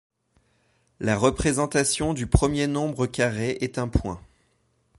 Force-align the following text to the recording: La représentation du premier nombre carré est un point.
La 0.99 1.15
représentation 1.15 2.15
du 2.15 2.25
premier 2.25 2.65
nombre 2.65 3.05
carré 3.05 3.59
est 3.61 3.77
un 3.77 3.87
point. 3.87 4.19